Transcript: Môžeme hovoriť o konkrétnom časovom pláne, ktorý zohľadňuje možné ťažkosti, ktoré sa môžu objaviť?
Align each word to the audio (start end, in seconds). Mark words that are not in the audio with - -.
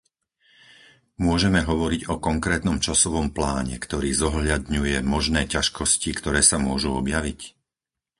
Môžeme 1.27 1.61
hovoriť 1.71 2.01
o 2.09 2.15
konkrétnom 2.27 2.77
časovom 2.85 3.27
pláne, 3.37 3.75
ktorý 3.85 4.09
zohľadňuje 4.23 4.95
možné 5.13 5.41
ťažkosti, 5.53 6.09
ktoré 6.19 6.41
sa 6.49 6.57
môžu 6.67 6.89
objaviť? 7.01 7.39